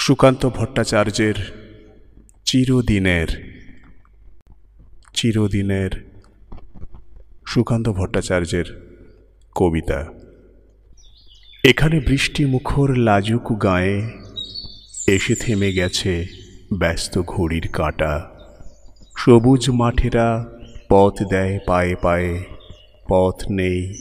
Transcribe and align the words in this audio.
সুকান্ত 0.00 0.46
ভট্টাচার্যের 0.46 1.34
চিরদিনের 2.44 3.28
চিরদিনের 5.14 5.90
সুকান্ত 7.46 7.88
ভট্টাচার্যের 7.88 8.64
কবিতা। 9.54 10.06
এখানে 11.64 12.00
বৃষ্টি 12.00 12.44
মুখর 12.44 12.96
লাজুক 12.96 13.62
গায়ে 13.62 13.96
এসে 15.08 15.34
থেমে 15.34 15.72
গেছে 15.72 16.26
ব্যস্ত 16.78 17.22
ঘড়ির 17.26 17.68
কাঁটা। 17.72 18.30
সবুজ 19.16 19.70
মাঠেরা 19.70 20.46
পথ 20.88 21.22
দেয় 21.22 21.58
পায়ে 21.66 21.96
পায়ে, 21.96 22.44
পথ 23.08 23.50
নেই 23.50 23.94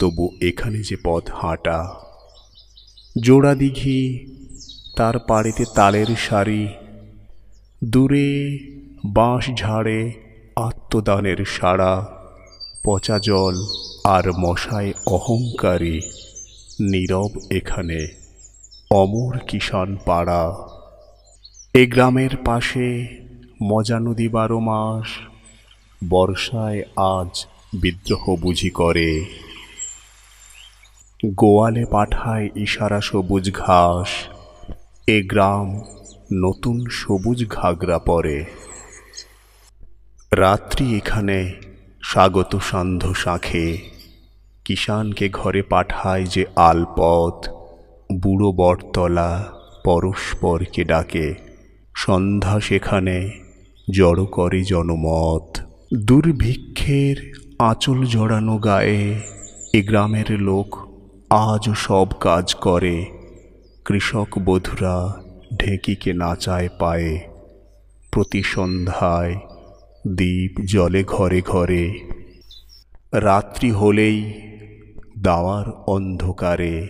তবু 0.00 0.30
এখানে 0.42 0.78
যে 0.78 0.96
পথ 1.04 1.30
হাঁটা। 1.30 1.94
জোড়া 3.22 3.54
দিঘি 3.54 4.32
তার 4.96 5.18
পাড়েতে 5.18 5.64
তালের 5.74 6.06
সারি 6.16 6.68
দূরে 7.84 8.58
বাঁশ 9.06 9.50
ঝাড়ে 9.56 10.12
আত্মদানের 10.56 11.44
সাড়া, 11.44 12.06
পচা 12.84 13.18
জল 13.18 13.56
আর 14.04 14.24
মশায় 14.38 14.92
অহংকারী, 15.06 16.00
নীরব 16.80 17.30
এখানে 17.50 18.06
অমর 18.90 19.38
কিষান 19.38 19.96
পাড়া। 20.04 20.54
এ 21.74 21.86
গ্রামের 21.86 22.36
পাশে 22.36 23.06
মজা 23.62 24.00
নদী 24.00 24.28
বারো 24.28 24.60
মাস, 24.60 25.08
বর্ষায় 26.08 26.82
আজ 26.96 27.46
বিদ্রোহ 27.80 28.36
বুঝি 28.36 28.70
করে। 28.70 29.24
গোয়ালে 31.34 31.84
পাঠায় 31.84 32.48
ইশারা 32.56 33.00
সবুজ 33.00 33.52
ঘাস 33.52 34.08
এ 35.08 35.22
গ্রাম 35.22 35.80
নতুন 36.32 36.84
সবুজ 36.90 37.48
ঘাগরা 37.48 37.98
পরে। 37.98 38.44
রাত্রি 40.32 40.96
এখানে 40.96 41.52
স্বাগত 42.02 42.56
সান্ধ্য 42.56 43.14
শাঁখে। 43.14 43.78
কিষানকে 44.64 45.28
ঘরে 45.28 45.62
পাঠায় 45.62 46.24
যে 46.24 46.44
আলপথ, 46.56 47.48
বুড়ো 48.22 48.52
বটতলা 48.52 49.52
পরস্পরকে 49.84 50.84
ডাকে। 50.84 51.34
সন্ধ্যা 51.96 52.60
সেখানে 52.60 53.30
জড়ো 53.90 54.26
করে 54.26 54.62
জনমত। 54.62 55.58
দুর্ভিক্ষের 55.94 57.32
আঁচল 57.58 58.04
জড়ানো 58.04 58.56
গায়ে 58.58 59.20
এ 59.74 59.82
গ্রামের 59.82 60.40
লোক 60.40 60.88
আজও 61.30 61.74
সব 61.74 62.06
কাজ 62.20 62.54
করে। 62.54 63.15
কৃষক 63.88 64.38
বধুরা 64.44 65.22
ঢেঁকিকে 65.58 66.12
নাচায় 66.12 66.68
পায়ে। 66.78 67.20
প্রতি 68.12 68.42
সন্ধ্যায় 68.42 69.34
দ্বীপ 70.08 70.50
জলে 70.64 71.04
ঘরে 71.04 71.40
ঘরে। 71.40 71.94
রাত্রি 73.12 73.70
হলেই 73.70 74.34
দাওয়ার 75.18 75.70
অন্ধকারে। 75.70 76.88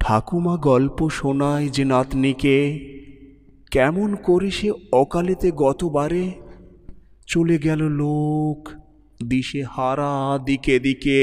ঠাকুমা 0.00 0.56
গল্প 0.56 1.08
শোনায় 1.08 1.68
যে 1.68 1.84
নাতনিকে, 1.84 2.78
কেমন 3.70 4.14
করে 4.14 4.50
সে 4.50 4.72
অকালেতে 4.92 5.50
গতবারে 5.50 6.30
চলে 7.26 7.58
গেল 7.58 7.82
লোক 7.82 8.68
দিশে 9.26 9.62
হারা 9.62 10.38
দিকে 10.44 10.78
দিকে। 10.78 11.20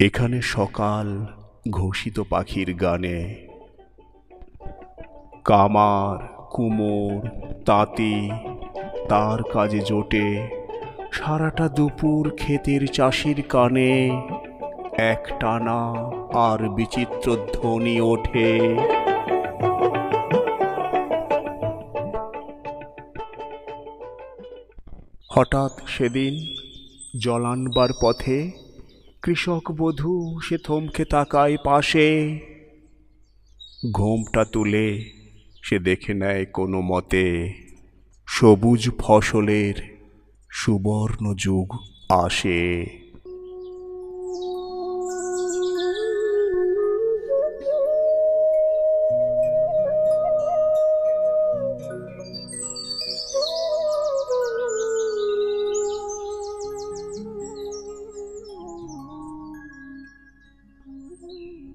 এখানে 0.00 0.42
সকাল 0.42 1.26
ঘোষিত 1.70 2.20
পাখির 2.30 2.74
গানে। 2.74 3.48
কামার, 5.44 6.28
কুমোর, 6.50 7.28
তাঁতি, 7.66 8.30
তার 9.08 9.42
কাজে 9.42 9.80
জোটে 9.80 10.48
সারাটা 11.12 11.68
দুপুর 11.68 12.30
ক্ষেতের 12.30 12.86
চাষির 12.86 13.42
কানে। 13.48 14.22
এক 14.96 15.26
টানা 15.40 15.92
আর 16.34 16.68
বিচিত্র 16.68 17.36
ধ্বনি 17.52 18.00
ওঠে। 18.00 18.76
হঠাৎ 25.30 25.72
সেদিন 25.86 26.54
জলানবার 27.24 27.88
পথে 28.02 28.63
কৃষক 29.24 29.72
বধূ, 29.72 30.40
সে 30.42 30.58
থমকে 30.58 31.04
তাকায় 31.04 31.56
পাশে। 31.64 32.38
ঘোমটা 33.92 34.44
তুলে 34.44 35.10
সে 35.62 35.78
দেখে 35.78 36.14
নেয় 36.14 36.44
কোনো 36.44 36.80
মতে 36.80 37.52
সবুজ 38.26 38.90
ফসলের 38.98 39.74
সুবর্ণ 40.50 41.34
যুগ 41.34 41.76
আসে। 42.08 42.86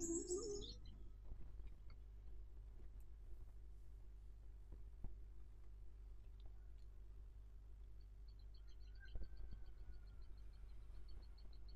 Mm-hmm. 0.02 0.59